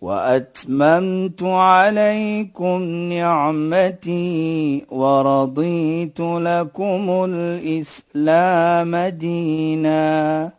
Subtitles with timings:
[0.00, 10.52] وأتممت عليكم نعمتي ورضيت لكم الإسلام دينا.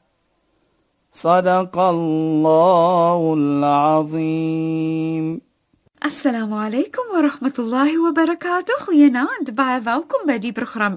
[1.13, 5.41] صدق الله العظيم.
[6.05, 8.73] السلام عليكم ورحمة الله وبركاته.
[8.79, 9.87] خوينا انت بعد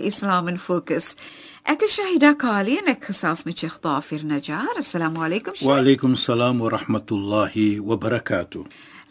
[0.01, 1.17] اسلام فوكس
[1.63, 4.81] Ek is Shahida Kali en ek gesels met Sheikh Dafir Najjar.
[4.81, 5.55] Assalamu alaykum.
[5.63, 8.65] Wa alaykum salaam wa rahmatullahi wa barakatuh.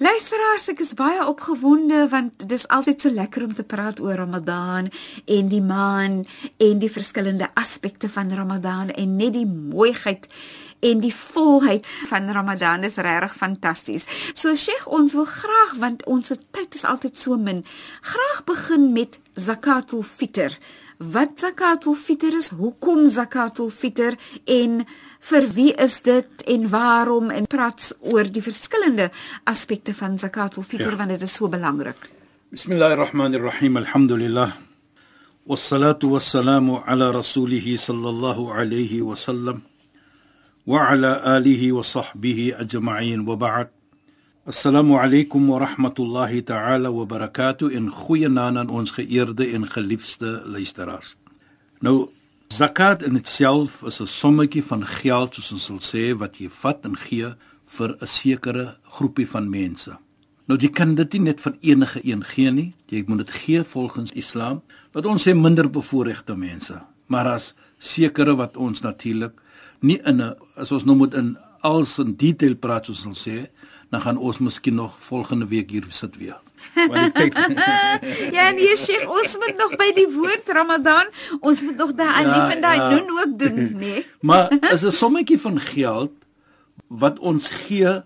[0.03, 4.89] Luisteraars, ek is baie opgewonde want dis altyd so lekker om te praat oor Ramadan
[5.31, 6.25] en die maan
[6.59, 10.27] en die verskillende aspekte van Ramadan en net die mooiheid
[10.83, 14.09] en die volheid van Ramadan is regtig fantasties.
[14.33, 17.63] So Sheikh, ons wil graag want ons tyd is altyd so min,
[18.03, 20.59] graag begin met zakatul fitr
[21.00, 22.48] Wat zakatul fitr is?
[22.56, 24.84] Hoekom zakatul fitr en
[25.30, 29.10] vir wie is dit en waarom en praat oor die verskillende
[29.44, 30.96] aspekte van zakatul fitr ja.
[30.96, 32.10] want dit is so belangrik.
[32.50, 33.76] Bismillahirrahmanirrahim.
[33.76, 34.52] Alhamdulillah.
[35.46, 39.62] Wassalatu wassalamu ala rasulih sallallahu alayhi wa sallam.
[40.66, 43.68] وعلى آله وصحبه أجمعين وبعد
[44.51, 51.15] Assalamu alaykum wa rahmatullahi ta'ala wa barakatuh en goeienaand aan ons geëerde en geliefde luisteraars.
[51.79, 52.09] Nou
[52.51, 56.83] zakat in itself is 'n sommetjie van geld soos ons sal sê wat jy vat
[56.85, 57.29] en gee
[57.77, 59.97] vir 'n sekere groepie van mense.
[60.47, 62.73] Nou jy kan dit nie net vir enige een gee nie.
[62.87, 64.61] Jy moet dit gee volgens Islam.
[64.91, 69.33] Wat ons sê minder bevoorregte mense, maar as sekere wat ons natuurlik
[69.79, 73.47] nie in 'n as ons nou moet in als in detail praat soos ons sê,
[73.91, 76.39] dan gaan ons miskien nog volgende week hier sit weer.
[77.13, 77.35] Kyk
[78.37, 82.31] Ja, nee, Sheikh, ons moet nog by die woord Ramadan, ons moet nog daai ja,
[82.31, 82.89] alif en daai ja.
[82.95, 83.77] doen ook doen, nê.
[83.83, 84.05] Nee.
[84.27, 86.15] Maar is 'n sommetjie van geld
[86.87, 88.01] wat ons gee,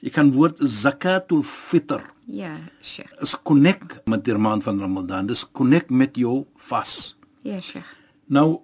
[0.00, 2.04] jy kan woord zakatul fitr.
[2.26, 3.10] Ja, Sheikh.
[3.20, 5.26] Is connect met die maand van Ramadan.
[5.26, 7.16] Dis connect met jou vas.
[7.42, 7.88] Ja, Sheikh.
[8.26, 8.60] Nou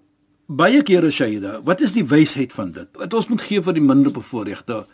[0.47, 2.89] baie kere Shaida, wat is die wysheid van dit?
[2.95, 4.85] Wat ons moet gee vir die minder bevoorregte?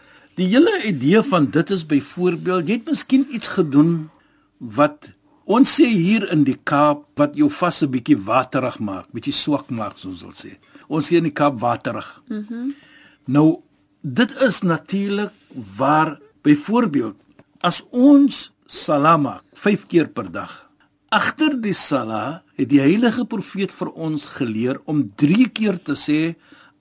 [0.40, 4.08] Die hele idee van dit is byvoorbeeld, jy het miskien iets gedoen
[4.58, 5.12] wat
[5.44, 9.70] ons sê hier in die Kaap wat jou vas 'n bietjie waterig maak, bietjie swak
[9.70, 10.56] maak soos ons sê.
[10.88, 12.22] Ons sê in die Kaap waterig.
[12.28, 12.46] Mhm.
[12.48, 12.74] Mm
[13.26, 13.62] nou
[14.02, 15.30] dit is natuurlik
[15.78, 17.16] waar byvoorbeeld
[17.60, 20.72] as ons salama 5 keer per dag
[21.12, 26.34] agter die sala het die heilige profeet vir ons geleer om 3 keer te sê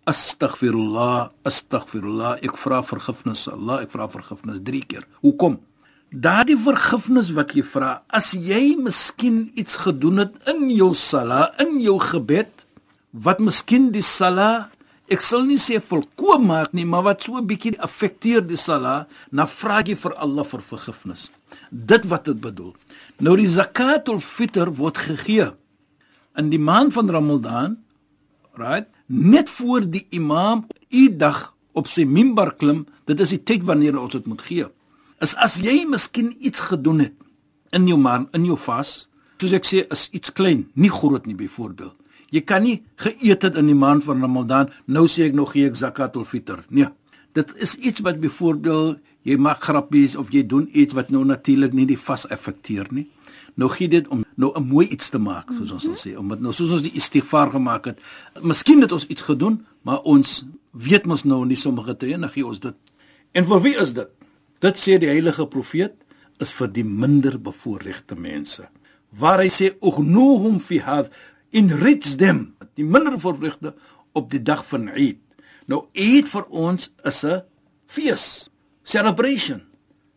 [0.10, 2.40] astaghfirullah astaghfirullah.
[2.46, 5.06] Ek vra vergifnis Allah ek vra vergifnis 3 keer.
[5.22, 5.60] Hoekom?
[6.12, 11.78] Daardie vergifnis wat jy vra as jy miskien iets gedoen het in jou sala in
[11.80, 12.66] jou gebed
[13.14, 14.70] wat miskien die sala
[15.12, 19.08] ek sal nie sê volkom maak nie maar wat so 'n bietjie affekteer die sala
[19.32, 21.30] na vra jy vir Allah vir vergifnis.
[21.72, 22.76] Dit wat dit bedoel.
[23.20, 25.52] Nou die zakatul fitr word gegee.
[26.36, 27.78] In die maand van Ramadan,
[28.58, 28.88] right?
[29.12, 34.16] Net voor die imam eendag op sy minbar klim, dit is die tyd wanneer ons
[34.16, 34.68] dit moet gee.
[35.20, 37.18] Is as jy miskien iets gedoen het
[37.76, 39.10] in jou maand, in jou vas,
[39.44, 41.96] soos ek sê, is iets klein, nie groot nie byvoorbeeld.
[42.32, 45.68] Jy kan nie geëet het in die maand van Ramadan, nou sê ek nog gee
[45.68, 46.64] ek zakatul fitr.
[46.72, 46.88] Nee.
[47.36, 51.76] Dit is iets wat byvoorbeeld jy maak grappies of jy doen iets wat nou natuurlik
[51.76, 53.10] nie die vas effekteer nie.
[53.56, 56.28] Nou gee dit om nou 'n mooi iets te maak, soos ons sal sê, om
[56.28, 58.00] nou soos ons die istighfar gemaak het.
[58.42, 62.46] Miskien het ons iets gedoen, maar ons weet mos nou nie sommige te en gee
[62.46, 62.76] ons dit.
[63.32, 64.10] En vir wie is dit?
[64.60, 65.94] Dit sê die heilige profeet
[66.40, 68.70] is vir die minder bevoorregte mense.
[69.10, 71.12] Waar hy sê ughnuhum fi had
[71.52, 73.74] enrich them, die minder bevoorregte
[74.14, 75.20] op die dag van Eid.
[75.68, 77.42] Nou Eid vir ons is 'n
[77.86, 78.50] fees
[78.84, 79.62] celebration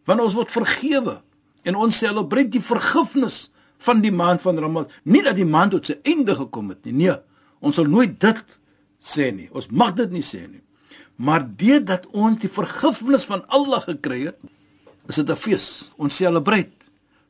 [0.04, 1.22] want ons word vergewe
[1.64, 3.49] en ons celebreer die vergifnis
[3.84, 4.93] van die maand van Ramadan.
[5.02, 6.93] Nie dat die maand tot sy einde gekom het nie.
[7.05, 7.16] Nee
[7.64, 8.58] ons sal nooit dit
[9.00, 9.49] sê nie.
[9.56, 10.61] Ons mag dit nie sê nie.
[11.16, 14.38] Maar dit dat ons die vergifnis van Allah gekry het
[15.08, 15.93] is dit 'n fees.
[15.96, 16.70] Ons celebreer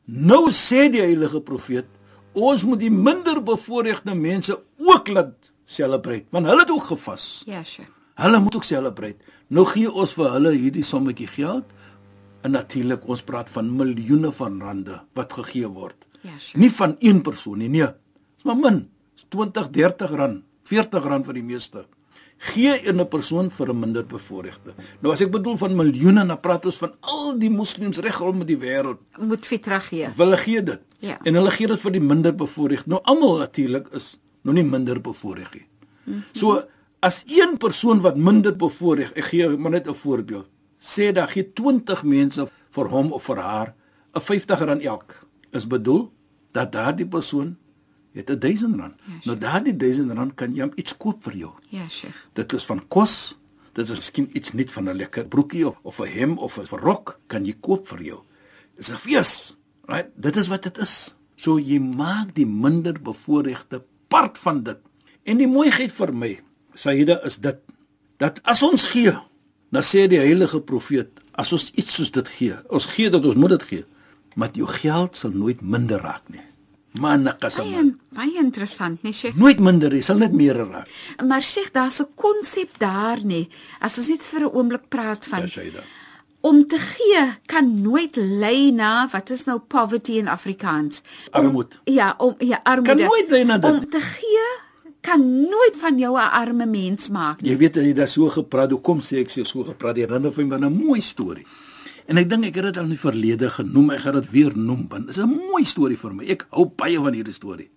[0.05, 1.87] nou sê die heilige profeet
[2.33, 7.43] ons moet die minder bevoorregte mense ook laat celebreer want hulle het ook gevas.
[7.45, 7.87] Ja sure.
[8.15, 9.15] Hulle moet ook selebreer.
[9.47, 11.71] Nou gee ons vir hulle hierdie sommetjie geld
[12.45, 16.05] En natuurlik ons praat van miljoene van rande wat gegee word.
[16.21, 16.61] Ja, sure.
[16.61, 17.87] Nie van een persoon nie, nee.
[18.37, 18.83] Dis maar min.
[19.17, 21.85] Dis 20, 30 rand, 40 rand vir die meeste.
[22.51, 24.73] Gee in 'n persoon vir 'n minder bevoorregte.
[25.01, 28.57] Nou as ek bedoel van miljoene, dan praat ons van al die moslems regom die
[28.57, 28.99] wêreld.
[29.17, 30.09] Moet fitra gee.
[30.17, 30.81] Hulle gee dit.
[30.99, 31.17] Ja.
[31.23, 32.89] En hulle gee dit vir die minder bevoorregte.
[32.89, 35.65] Nou almal natuurlik is nog nie minder bevoorreg nie.
[36.03, 36.19] Mhm.
[36.33, 36.63] So
[36.99, 40.47] as een persoon wat minder bevoorreg, ek gee maar net 'n voorbeeld.
[40.85, 42.45] Sê dat gee 20 mense
[42.75, 43.73] vir hom of vir haar
[44.13, 45.25] 'n 50 rand elk.
[45.51, 46.11] Is bedoel
[46.51, 47.57] dat daardie persoon
[48.13, 48.95] het 'n 1000 rand.
[49.05, 51.51] Ja, nou daardie 1000 rand kan jy hom iets koop vir jou.
[51.69, 52.15] Ja, Sheikh.
[52.33, 53.35] Dit is van kos.
[53.73, 56.77] Dit is miskien iets net van 'n lekker broekie of of 'n hem of 'n
[56.77, 58.19] rok kan jy koop vir jou.
[58.75, 59.57] Dis 'n fees.
[59.85, 60.09] Right?
[60.15, 61.15] Dit is wat dit is.
[61.35, 64.77] So jy maak die minder bevoorregte part van dit.
[65.23, 66.39] En die mooiheid vir my,
[66.73, 67.57] Saida, is dit
[68.17, 69.13] dat as ons gee,
[69.75, 73.35] dan sê die heilige profeet, as ons iets soos dit gee, ons gee dat ons
[73.35, 73.85] moet dit gee,
[74.35, 76.41] maar jou geld sal nooit minder raak nie.
[76.95, 77.71] Maar nakasama.
[77.75, 79.35] Baie baie interessant, nee Sheikh.
[79.35, 80.87] Nooit minder, jy sal net meer raak.
[81.27, 83.47] Maar Sheikh, daar's 'n konsep daar nê.
[83.81, 85.79] As ons net vir 'n oomblik praat van Ja, Saida.
[86.41, 91.01] om te gee kan nooit lei na wat is nou poverty in Afrikaans?
[91.31, 91.81] Om- Armoed.
[91.85, 92.95] Ja, om ja, armoede.
[92.95, 93.71] Kan nooit lei na dit.
[93.71, 94.47] Om te gee
[95.05, 97.51] kan nooit van jou 'n arme mens maak nie.
[97.51, 98.71] Jy weet jy het so gepraat.
[98.71, 99.97] Hoekom sê ek so so gepraat?
[99.97, 101.45] Herinner vir my van 'n mooi storie.
[102.07, 103.91] En ek dink ek het dit al in die verlede genoem.
[103.91, 106.25] Ek gaan dit weer noem want dit is 'n mooi storie vir my.
[106.25, 107.69] Ek hou baie van hierdie storie.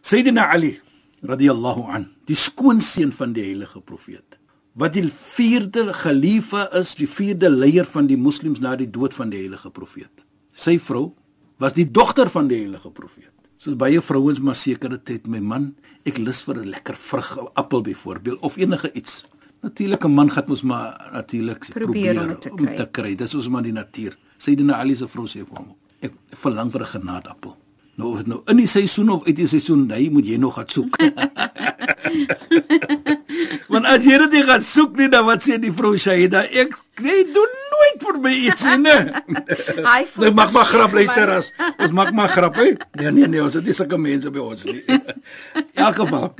[0.00, 0.80] Sayyidina Ali
[1.22, 4.38] radhiyallahu an, die skoonseun van die heilige profeet,
[4.76, 9.32] wat die vierde geliefde is, die vierde leier van die moslems na die dood van
[9.32, 10.26] die heilige profeet.
[10.52, 11.14] Sy vrou
[11.62, 13.32] was die dogter van die heilige profeet.
[13.58, 15.70] Soos baie vrouens maar sekere tyd my man,
[16.04, 19.24] ek lus vir 'n lekker vrug, appel byvoorbeeld of enige iets.
[19.62, 23.14] Natuurlik 'n man gaan mos maar natuurlik Probeer om dit te om te kry.
[23.14, 24.16] Dis soos maar die natuur.
[24.36, 27.56] Sayyidina Ali se vrou sê vir hom, ek verlang vir 'n granaatappel.
[27.96, 30.54] Nou of dit nou in die seisoen of uit die seisoen, hy moet jy nog
[30.58, 30.96] gaan soek.
[33.72, 36.44] Want as jy dit nie gaan soek nie, dan wat sê die vrou Shaida?
[36.46, 38.76] Ek jy doen nooit vir my iets nie.
[38.86, 39.00] nee.
[39.90, 41.50] Hy voel Nou mag maar grap luister as.
[41.74, 42.72] Ons maak maar grap, hè.
[43.00, 44.80] Nee nee nee, ons het nie sulke mense by ons nie.
[44.86, 46.30] In elk geval.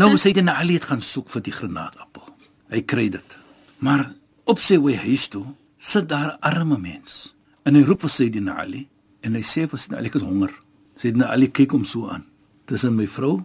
[0.00, 2.26] Nou sê dit Ali het gaan soek vir die granaatappel.
[2.74, 3.38] Hy kry dit.
[3.84, 4.08] Maar
[4.50, 5.46] op sy wy huis toe
[5.78, 7.34] sit daar 'n arme mens.
[7.64, 8.88] En hy roep vir Sayyidina Ali
[9.24, 10.52] en hy sê vir Sayyidina Ali ek is honger.
[11.00, 12.24] Sayyidina Ali kyk hom so aan.
[12.68, 13.38] Tussen my vrou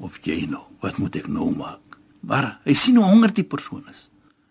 [0.00, 1.98] of jy nou, wat moet ek nou maak?
[2.26, 4.08] Maar hy sien hoe honger die persoon is.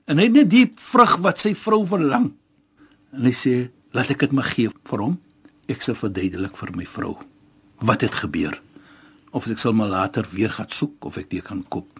[0.09, 2.31] En hy het net die vrug wat sy vrou verlang.
[3.13, 5.19] En hy sê, "Laat ek dit maar gee vir hom.
[5.67, 7.17] Ek sal verduidelik vir my vrou
[7.81, 8.61] wat het gebeur.
[9.31, 11.99] Of ek sal maar later weer gaan soek of ek dit kan koop."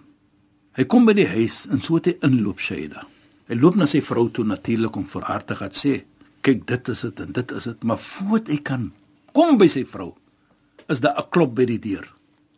[0.73, 3.05] Hy kom by die huis en so het hy inloop Shaida.
[3.47, 6.03] Hy loop na sy vrou toe natuurlik om vir haar te gaan sê,
[6.41, 8.91] "Kyk, dit is dit en dit is dit." Maar voordat hy kan
[9.33, 10.13] kom by sy vrou,
[10.87, 12.05] is daar 'n klop by die deur.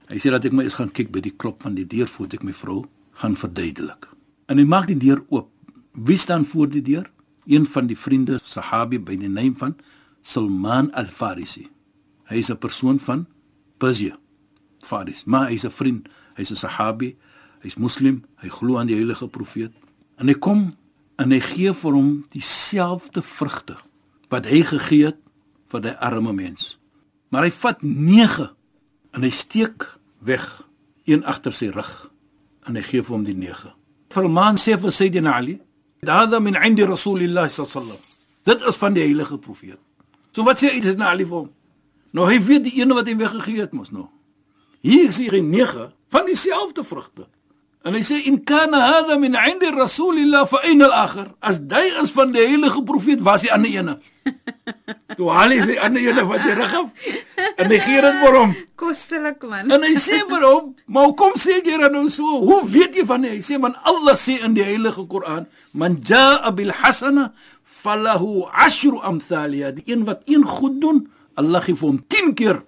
[0.10, 2.40] Hy sê dat ek maar eens gaan kyk by die klop van die deur voordat
[2.40, 4.08] ek my vrou gaan verduidelik.
[4.48, 5.50] En hy maak die deur oop.
[5.94, 7.12] Wie staan voor die deur?
[7.46, 9.76] Een van die vriende Sahabi by die naam van
[10.22, 11.70] Salman al-Farisi.
[12.26, 13.28] Hy is 'n persoon van
[13.78, 14.16] Persië.
[14.86, 17.18] Faris, maar hy's 'n vriend, hy's 'n Sahabi,
[17.60, 19.72] hy's moslim, hy glo aan die heilige profeet.
[20.18, 20.74] En hy kom
[21.22, 23.78] en hy gee vir hom dieselfde vrugte
[24.32, 25.20] wat hy gegee het
[25.72, 26.78] vir die arme mens.
[27.32, 28.48] Maar hy vat 9
[29.16, 29.86] en hy steek
[30.26, 30.46] weg
[31.10, 31.92] een agter sy rug
[32.68, 33.74] en hy gee vir hom die 9.
[34.12, 35.60] Salman sê vir Sayyidina Ali,
[36.06, 38.02] "Hada min 'indi Rasulillah sallallahu alaihi wasallam."
[38.44, 39.80] Dit is van die heilige profeet.
[40.32, 41.52] So wat sê Sayyidina Ali vir hom?
[42.12, 44.08] Nou hy weet die ene wat hy weggegee het mos nou.
[44.82, 47.28] Hier is hier 9 van dieselfde vrugte.
[47.82, 51.34] En hy sê in kana hada min 'indi Rasulillah fa aina al-akhir?
[51.42, 53.96] As dit is van die heilige profeet, was die ander ene.
[55.18, 56.90] Toe Ali sê ander ene van sy rug af
[57.58, 58.54] en hy gee dit vir hom.
[58.78, 59.74] Kostelik man.
[59.74, 62.24] En hy sê vir hom, "Maar hoekom sê jy dan nou so?
[62.46, 65.98] Hoe weet jy van hy?" Hy sê, "Man Allah sê in die heilige Koran, man
[66.06, 67.34] jaa bil hasana
[67.66, 72.62] falahu ashru amthaliha." Die een wat een goed doen, Allah gee vir hom 10 keer.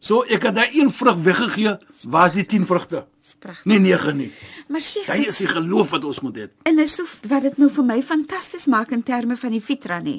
[0.00, 1.74] So ek het daai een vrug weggegee,
[2.08, 3.04] waar's die 10 vrugte?
[3.40, 3.64] Pragtig.
[3.64, 4.30] Nee 9 nie.
[4.68, 6.46] Maar Sheikh, Hy is die geloof wat ons moet hê.
[6.68, 10.00] En is so wat dit nou vir my fantasties maak in terme van die fitra
[10.04, 10.18] nê.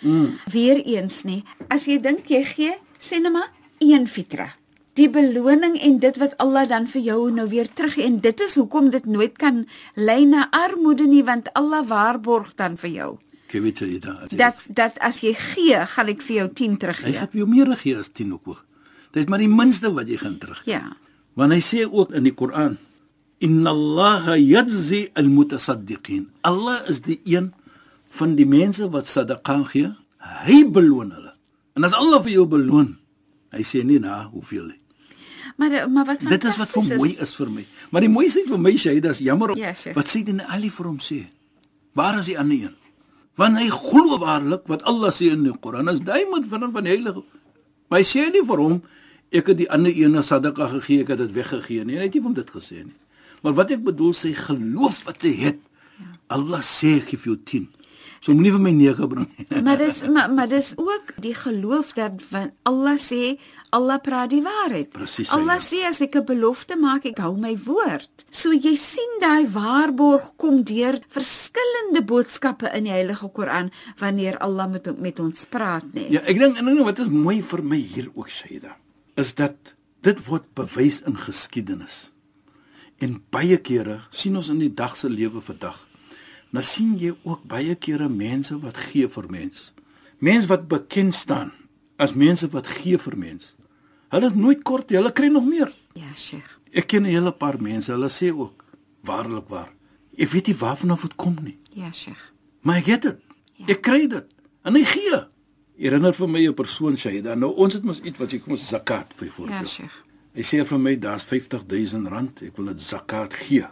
[0.00, 0.38] Mm.
[0.52, 3.48] Weereens nê, as jy dink jy gee, sê net maar
[3.80, 4.48] een fitra.
[4.98, 8.56] Die beloning en dit wat Allah dan vir jou nou weer terug en dit is
[8.60, 13.10] hoekom dit nooit kan lei na armoede nie want Allah waarborg dan vir jou.
[13.50, 14.26] Ek weet jy daar.
[14.30, 17.12] Dat dat as jy gee, gaan ek vir jou 10 hy teruggee.
[17.20, 18.64] gaan vir jou meer gee as 10 ook.
[19.10, 20.62] Dit is maar die minste wat jy gaan terug.
[20.70, 20.84] Ja.
[21.38, 22.78] Want hy sê ook in die Koran:
[23.38, 27.52] "Inna Allaha yajzi al-mutasaddiqin." Allah is die een
[28.10, 29.90] van die mense wat sadaqa gee,
[30.46, 31.32] hy beloon hulle.
[31.78, 32.96] En as Allah vir jou beloon,
[33.54, 34.80] hy sê nie na hoeveel nie.
[35.60, 37.64] Maar maar wat Dit is wat vir mooi is vir my.
[37.90, 40.98] Maar die mooiste vir my sê, dis jammer Ja, wat sê die Ali vir hom
[40.98, 41.26] sê.
[41.94, 42.76] Waar is die ander een?
[43.36, 46.94] Want hy glo waarlik wat Allah sê in die Koran is duimend van van die
[46.94, 47.22] heilige.
[47.88, 48.80] Maar hy sê nie vir hom
[49.30, 51.98] ek het die ander een sadaqa gegee, ek het dit weggegee nie.
[51.98, 52.96] Hy het nie van dit gesê nie.
[53.42, 55.60] Maar wat ek bedoel sê geloof wat hy het.
[56.30, 57.68] Allah sê ek gee vir jou 10.
[58.20, 59.62] So moenie vir my 9 bring nie.
[59.64, 63.38] Maar dis maar, maar dis ook die geloof dat van Allah sê
[63.72, 64.90] Allah praat die waarheid.
[64.92, 65.64] Presies, Allah ja.
[65.64, 68.26] sê as ek 'n belofte maak, ek hou my woord.
[68.28, 74.68] So jy sien daai waarborg kom deur verskillende boodskappe in die Heilige Koran wanneer Allah
[74.68, 76.10] met met ons praat, nê.
[76.10, 78.76] Ja, ek dink en ding wat is mooi vir my hier ook Shaida,
[79.20, 79.74] is dat
[80.04, 82.10] dit word bewys in geskiedenis.
[83.00, 85.78] En baie kere sien ons in die dag se lewe vandag.
[86.50, 89.70] Nou sien jy ook baie kere mense wat gee vir mens.
[90.18, 91.52] Mense wat bekend staan
[92.00, 93.54] as mense wat gee vir mens.
[94.10, 95.70] Hulle is nooit kort, nie, hulle kry nog meer.
[95.94, 96.48] Ja, Sheikh.
[96.72, 98.64] Ek ken 'n hele paar mense, hulle sê ook
[99.04, 99.70] waarlik waar.
[100.18, 101.58] Ek weet nie waarvan af dit kom nie.
[101.74, 102.32] Ja, Sheikh.
[102.62, 103.18] Maar ek het dit.
[103.54, 103.66] Ja.
[103.68, 104.26] Ek kry dit.
[104.64, 105.24] En hy gee.
[105.80, 108.52] Herinner vir my 'n persoon sê dan nou ons het mos iets wat jy kom
[108.52, 109.64] ons zakat vir Ja.
[109.64, 110.04] Sheikh.
[110.34, 113.66] Hy sê vir my daar's 50000 rand, ek wil dit zakat gee.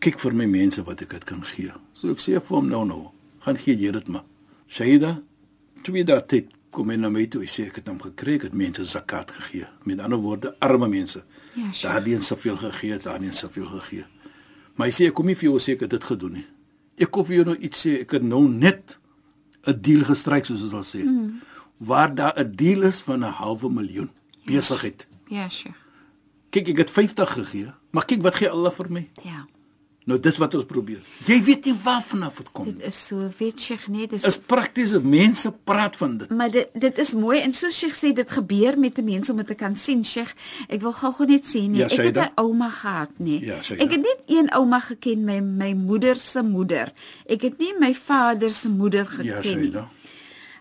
[0.00, 1.72] Kyk vir my mense wat ek dit kan gee.
[1.92, 4.24] So ek sê vir hom nou nou, gaan gee jy dit maar.
[4.68, 5.22] Shaida,
[5.82, 8.42] twee dae tyd kom hy na my toe, hy sê ek het hom gekry, ek
[8.42, 9.66] het mense zakat gegee.
[9.84, 11.22] Met ander woorde, arme mense.
[11.54, 11.70] Ja.
[11.82, 14.04] Daardie een soveel gegee, daardie een soveel gegee.
[14.76, 16.46] Maar hy sê ek kom nie vir jou sê ek het dit gedoen nie.
[16.98, 18.98] Ek kom vir jou nou iets sê, ek het nou net
[19.66, 21.04] 'n deal gestryk soos ons al sê.
[21.04, 21.40] Mm.
[21.80, 24.10] Waar daar 'n deal is van 'n halwe miljoen
[24.44, 25.06] besigheid.
[25.28, 25.76] Ja, Sheikh.
[26.50, 29.08] Kyk, ek het 50 gegee, maar kyk wat gee Allah vir my.
[29.22, 29.46] Ja.
[30.04, 30.98] Nou dis wat ons probeer.
[31.26, 32.84] Jy weet nie waarvan af dit kom Dit nie.
[32.86, 36.30] is so, weet Sheikh, nee, dis Is praktiese mense praat van dit.
[36.30, 39.36] Maar dit dit is mooi en soos Sheikh sê dit gebeur met die mense om
[39.36, 40.32] dit te kan sien Sheikh.
[40.68, 42.16] Ek wil gou-gou net sê nee, Ja, ek het.
[42.16, 43.40] 'n ouma gehad nê.
[43.44, 43.84] Ja, Shaida.
[43.84, 46.92] ek het net een ouma geken, my my moeder se moeder.
[47.26, 49.42] Ek het nie my vader se moeder geken Ja, nie.
[49.70, 49.88] Shaida.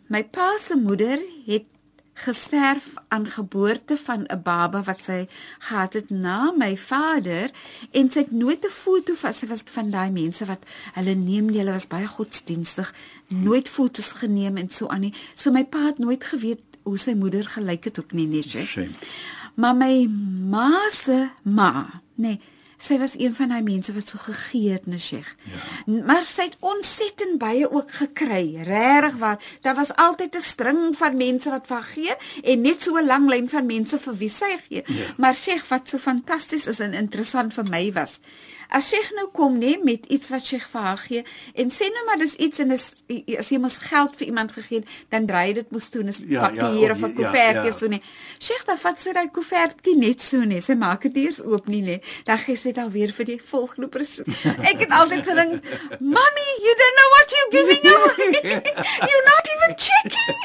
[0.09, 1.65] My pa se moeder het
[2.13, 5.27] gesterf aan geboorte van 'n baba wat sy
[5.59, 7.51] gehad het na my vader
[7.91, 10.63] en sy het nooit 'n foto van sy was van daai mense wat
[10.93, 12.93] hulle neem nie, hulle was baie godsdienstig,
[13.27, 15.13] nooit fotos geneem en so aan nie.
[15.35, 18.41] So my pa het nooit geweet hoe sy moeder gelyk het ook nie, nee.
[18.41, 18.89] Shame.
[19.53, 20.09] Maar my
[20.49, 22.39] ma se ma, nee,
[22.83, 25.27] sy was een van daai mense wat so gegee het, Nesheg.
[25.51, 26.01] Ja.
[26.07, 29.39] Maar sy het ontsettend baie ook gekry, regtig waar.
[29.61, 33.05] Daar was altyd 'n string van mense wat vir haar gee en net so 'n
[33.05, 34.83] lang lyn van mense vir wie sy gee.
[34.85, 35.13] Ja.
[35.17, 38.19] Maar Sheikh, wat so fantasties is en interessant vir my was,
[38.69, 41.23] as Sheikh nou kom nê met iets wat Sheikh vir haar gee
[41.55, 42.93] en sê nou maar dis iets en is
[43.39, 46.07] as jy mos geld vir iemand gegee het, dan draai jy dit mos toe en
[46.13, 47.71] is Ja, ja, papier of of 'n jy- ja, koevertjie ja.
[47.71, 48.01] of so nie.
[48.39, 50.61] Sheikh, dan vat sy daai koevertjie net so nie.
[50.61, 52.01] Sy maak dit eers oop nie, nee.
[52.25, 54.25] Dan gee sy dit alweer vir die volgende persoon.
[54.71, 55.63] Ek het altyd gedink,
[55.99, 58.61] "Mommy, you don't know what you're giving away.
[59.09, 60.37] you're not even checking."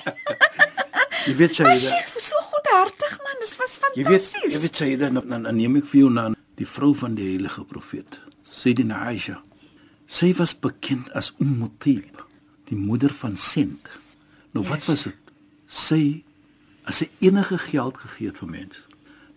[1.27, 1.97] Jy weet Maar Shaida.
[1.97, 4.53] Sheikh is so goedhartig man, dit was Jy weet, fantasties.
[4.53, 6.29] jy weet dan, dan, dan neem ek vir jou na
[6.61, 9.41] die vrou van die heilige profeet, Sayyidina Aisha.
[10.07, 12.25] Sy was bekend as Umm Tib,
[12.69, 13.99] die moeder van Sent.
[14.53, 14.89] Nou wat Yes.
[14.89, 15.33] was dit?
[15.67, 16.25] Sy
[16.85, 18.83] as sy enige geld gegee het vir mense,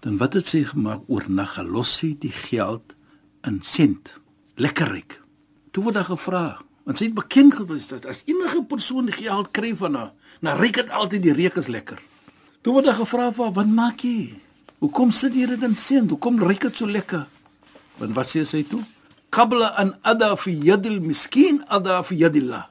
[0.03, 2.95] dan wat het sy gemaak oornag gelos sy die geld
[3.47, 4.19] in Sent.
[4.57, 5.21] Lekker ryk.
[5.71, 9.74] Toe word daar gevra, want sy het bekend gewees dat as enige persoon geld kry
[9.75, 12.00] van haar, dan ryk dit altyd die reuk is lekker.
[12.62, 14.36] Toe word daar gevra vir haar, wat maak jy?
[14.84, 16.12] Hoekom sit jy dit in Sent?
[16.13, 17.25] Hoekom ryk dit so lekker?
[17.98, 18.84] Want wat sê sy toe?
[19.34, 22.67] Qabla an ada fi yadil miskin ada fi yadillah.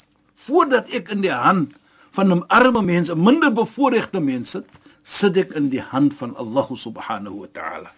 [0.47, 1.75] Voordat ek in die hand
[2.15, 4.67] van 'n arme mens, 'n minder bevoorregte mens sit,
[5.03, 7.91] sit ek in die hand van Allah subhanahu wa ta'ala.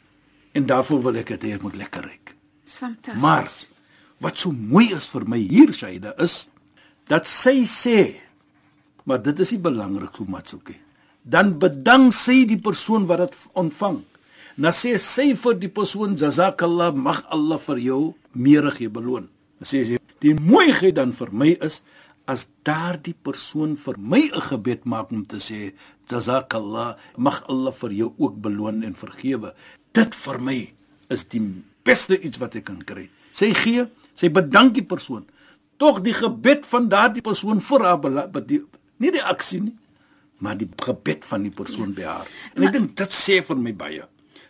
[0.53, 2.35] En daarvoor wil ek dit hê moet lekker ryk.
[2.65, 3.23] Dis fantasties.
[3.23, 3.49] Maar
[4.19, 6.49] wat so mooi is vir my hier Shaida is
[7.07, 8.21] dat sy sê
[9.05, 10.81] maar dit is nie belangrik so matsokie.
[11.23, 14.03] Dan bedank sy die persoon wat dit ontvang.
[14.59, 18.03] Dan sê sy vir die persoon jazakallah mag Allah vir jou
[18.35, 19.29] meer gee beloon.
[19.61, 21.81] Dan sê sy die mooiheid dan vir my is
[22.29, 25.73] as daardie persoon vir my 'n gebed maak om te sê
[26.11, 29.55] jazakallah mag Allah vir jou ook beloon en vergewe.
[29.93, 30.59] Dit vir my
[31.09, 33.09] is die beste iets wat ek kan kry.
[33.33, 35.25] Sy gee, sy bedank die persoon.
[35.79, 38.01] Tog die gebed van daardie persoon vir haar
[38.99, 39.75] nie die aksie nie,
[40.39, 42.31] maar die gebed van die persoon by haar.
[42.55, 44.07] En ek dink dit sê vir my baie.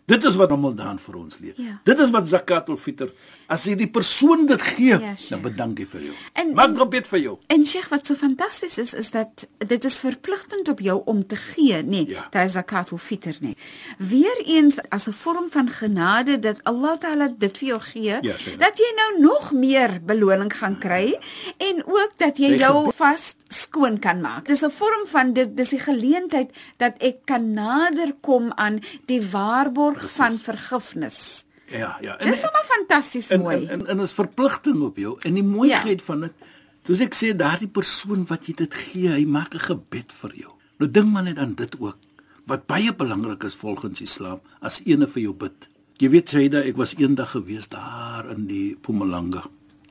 [0.08, 1.52] Dit is wat Ramadan vir ons leer.
[1.60, 1.74] Ja.
[1.84, 3.10] Dit is wat zakatul fitr.
[3.46, 5.28] As jy die persoon dit gee, Ja, Sheikh.
[5.34, 6.14] dan bedank hy vir jou.
[6.32, 7.34] En- Maak gebed vir jou.
[7.48, 11.36] En Sheikh, wat so fantasties is, is dat dit is verpligtend op jou om te
[11.36, 12.26] gee, nee, Ja.
[12.30, 13.56] daai zakat ul fitr nee.
[13.98, 18.58] Weereens as 'n vorm van genade dat Allah Taala dit vir jou gee, Ja, Sheikh.
[18.58, 21.18] dat jy nou nog meer beloning gaan kry
[21.58, 24.46] en ook dat jy Jy jou vas skoon kan maak.
[24.46, 29.20] Dis 'n vorm van dit dis die geleentheid dat ek kan nader kom aan die
[29.22, 31.44] waarborg van vergifnis.
[31.68, 32.16] Ja, ja.
[32.16, 33.66] Dis nou maar fantasties en, mooi.
[33.66, 36.04] en en en is verpligting op jou en die mooiheid ja.
[36.04, 36.46] van dit.
[36.88, 40.52] Soos ek sê, daardie persoon wat jy dit gee, hy maak 'n gebed vir jou.
[40.78, 41.98] Nou dink maar net aan dit ook.
[42.46, 45.68] Wat baie belangrik is volgens Islam, as ene vir jou bid.
[45.98, 49.42] Jy weet Shaida, ek was eendag gewees daar in die Mpumalanga.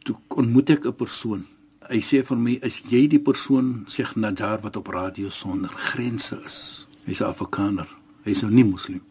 [0.04, 1.46] Toe ontmoet ek 'n persoon.
[1.90, 6.42] Hy sê vir my, "Is jy die persoon Sheikh Najar wat op radio sonder grense
[6.46, 7.88] is?" Hy's 'n Afrikaner.
[8.24, 9.02] Hy's nou nie moslim.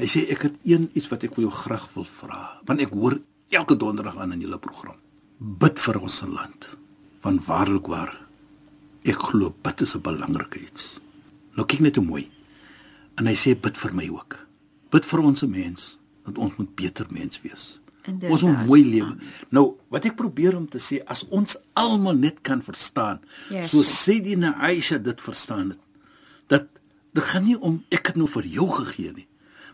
[0.00, 2.94] Hy sê ek het een iets wat ek vir jou graag wil vra, want ek
[2.96, 3.18] hoor
[3.52, 4.96] elke donderdag aan in julle program.
[5.38, 6.68] Bid vir ons land.
[7.20, 8.14] Van waarlik waar
[9.04, 11.00] ek glo bid is 'n belangrike iets.
[11.56, 12.30] Nou kyk net hoe mooi.
[13.18, 14.38] En hy sê bid vir my ook.
[14.90, 17.80] Bid vir ons mens dat ons moet beter mens wees.
[18.04, 18.30] Inderdaad.
[18.30, 19.16] Ons moet mooi lewe.
[19.50, 23.86] Nou, wat ek probeer om te sê, as ons almal net kan verstaan, Ja, soos
[23.86, 24.16] sure.
[24.16, 25.80] Sayyidina Aisha dit verstaan het,
[26.46, 26.66] dat
[27.12, 29.26] dit gaan nie om ek het nou vir jou gegee nie.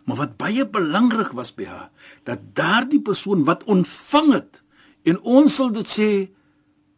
[0.06, 1.90] Maar wat baie belangrik was by haar,
[2.24, 4.62] dat daardie persoon wat ontvang het
[5.06, 6.10] en ons sal dit sê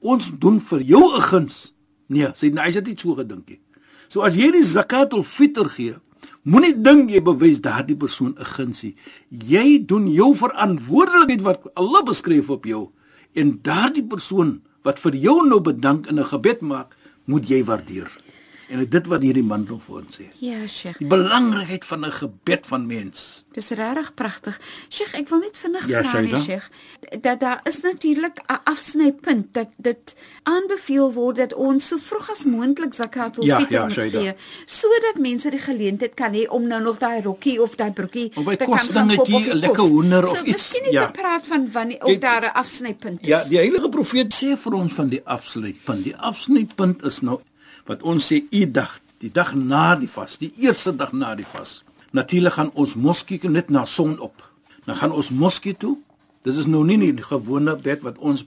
[0.01, 1.75] ons doen vir jou 'n guns.
[2.09, 3.61] Nee, sy sy het nie so gedink nie.
[4.09, 5.97] So as jy die zakatul fitr gee,
[6.43, 8.95] moenie dink jy bewys daardie persoon 'n gunsie.
[9.29, 12.91] Jy doen jou verantwoordelikheid wat Allah beskryf op jou
[13.35, 18.09] en daardie persoon wat vir jou nou bedank in 'n gebed maak, moet jy waardeer.
[18.69, 20.27] En dit wat hierdie man nog vir ons sê.
[20.45, 20.99] Ja, Sheikh.
[20.99, 23.45] Die belangrikheid van 'n gebed van mens.
[23.53, 24.61] Dis regtig pragtig.
[24.89, 26.41] Sheikh, ek wil net vinnig Ja, vra.
[26.41, 26.69] Sheikh,
[27.21, 32.45] dat daar is natuurlik 'n afsnypunt dat dit aanbeveel word dat ons so vroeg as
[32.45, 34.21] moontlik zakat wil Ja, fitr ja, Shaida.
[34.21, 34.35] gee,
[34.67, 38.45] sodat mense die geleentheid kan hê om nou nog daai rokkie of daai broekie Of
[38.45, 40.93] by te kan koop dingetjie, of die 'n lekker hoender of so, iets, Miskien net
[40.93, 41.11] ja.
[41.11, 43.27] praat van wanneer of Kyk, daar 'n afsnypunt is.
[43.27, 46.05] Ja, die heilige profeet sê vir ons van die afsluitpunt.
[46.05, 47.41] Die afsluitpunt is nou
[47.89, 51.47] wat ons sê u dag, die dag na die vas, die eerste dag na die
[51.49, 51.81] vas.
[52.13, 54.45] Natuurlik gaan ons moskee toe net na son op.
[54.87, 55.97] Dan gaan ons moskee toe.
[56.45, 58.45] Dit is nou nie die gewone bed wat ons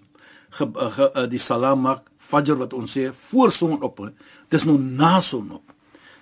[0.49, 3.99] ge, ge, ge, die salam maak, fajr wat ons sê voor son op.
[3.99, 4.13] nie.
[4.49, 5.73] Dis nou na son op.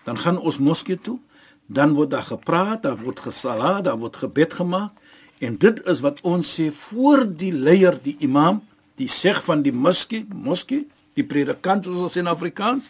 [0.04, 1.20] Dan gaan ons moskee toe.
[1.68, 4.96] Dan word daar gepraat, daar word gesala, daar word gebed gemaak.
[5.40, 8.60] En dit is wat ons sê voor die leier, die imam,
[9.00, 12.90] die seg van die moskee, moskee, die predikant soos ons in Afrikaans,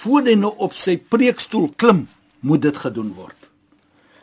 [0.00, 2.06] voor hy nou op sy preekstoel klim,
[2.40, 3.50] moet dit gedoen word.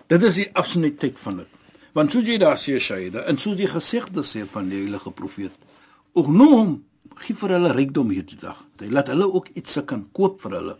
[0.10, 1.56] Dit is die afsnytyd van dit.
[1.98, 5.54] Want soos jy daar sê Shaida, en soos die gesegde sê van die heilige profeet,
[6.14, 6.84] "Ognohum
[7.16, 8.66] gee vir hulle rykdom hierdie dag.
[8.80, 10.78] Hy laat hulle ook iets se kan koop vir hulle."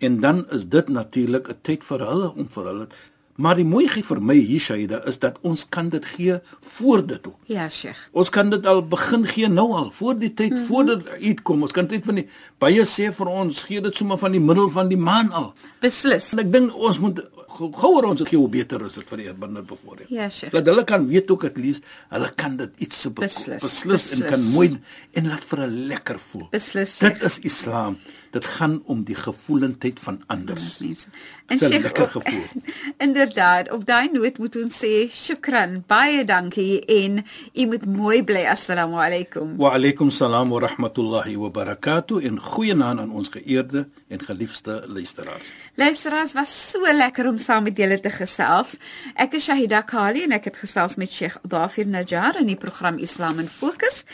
[0.00, 2.88] En dan is dit natuurlik 'n tyd vir hulle om vir hulle
[3.36, 6.34] Maar die mooiheid vir my hier Shaida is dat ons kan dit gee
[6.76, 7.36] voor dit ook.
[7.46, 7.96] Ja, Sheikh.
[8.12, 10.66] Ons kan dit al begin gee nou al voor die tyd mm -hmm.
[10.66, 11.62] voor dit uitkom.
[11.62, 14.68] Ons kan dit van die baie sê vir ons gee dit sommer van die middel
[14.70, 15.54] van die maan al.
[15.80, 16.32] Beslis.
[16.32, 17.20] En ek dink ons moet
[17.56, 20.06] gou- gouer ons gee hoe beter is dit vir die binne bevoordeel.
[20.08, 20.52] Ja, Sheikh.
[20.52, 24.18] Dat hulle kan weet ook at least hulle kan dit iets se Beslis, beslis en
[24.18, 24.30] beslis.
[24.30, 24.78] kan mooi
[25.12, 26.46] en laat vir hulle lekker voel.
[26.50, 27.22] Beslis, Dit Sheikh.
[27.24, 27.96] is Islam.
[28.30, 30.78] Dit gaan om die gevoelendheid van anders.
[30.78, 31.08] mense.
[31.46, 32.42] En Sheikh, lekker gevoel.
[33.06, 38.44] Inderdaad, op daai noot moet ons sê shukran, baie dankie en u moet mooi bly.
[38.46, 39.56] Assalamu alaykum.
[39.58, 45.50] Wa alaykum salaam wa rahmatullahi wa barakatuh en goeienaand aan ons geëerde en geliefde luisteraars.
[45.74, 48.76] Luisteraars, was so lekker om saam met julle te gesels.
[49.14, 52.98] Ek is Shahida Kali en ek het gesels met Sheikh Dafir Najjar in die program
[52.98, 54.04] Islam in Fokus.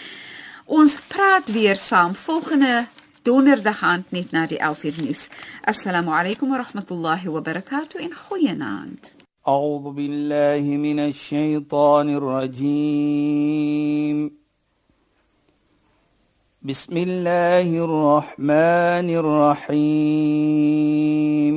[0.66, 2.87] Ons praat weer saam volgende
[3.27, 5.27] donderdag aand net na die 11uur nuus.
[5.73, 9.17] Assalamu alaykum wa rahmatullahi wa barakatuh en goeienaand.
[9.47, 14.31] أعوذ بالله من الشيطان الرجيم
[16.62, 19.09] بسم الله الرحمن
[19.71, 21.57] الرحيم